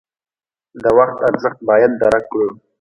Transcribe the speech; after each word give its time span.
د 0.83 0.85
وخت 0.97 1.17
ارزښت 1.29 1.59
باید 1.69 1.91
درک 2.01 2.23
کړو. 2.31 2.49